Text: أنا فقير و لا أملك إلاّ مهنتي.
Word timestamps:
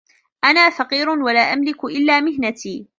أنا 0.45 0.69
فقير 0.69 1.09
و 1.09 1.29
لا 1.29 1.39
أملك 1.53 1.85
إلاّ 1.85 2.21
مهنتي. 2.21 2.87